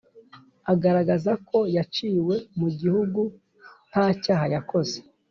[0.71, 3.21] Agaragaza ko yaciwe mu gihugu
[3.89, 4.97] nta cyaha yakoze